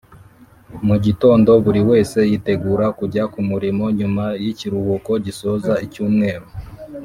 [0.87, 6.47] mu gitondo buri wese yiteguraga kujya ku murimo, nyuma y’ikiruhuko gisoza icyumweru.